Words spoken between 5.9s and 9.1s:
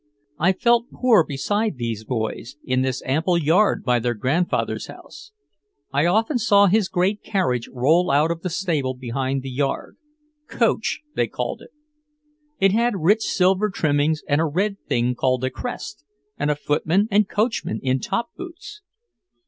I often saw his great carriage roll out of the stable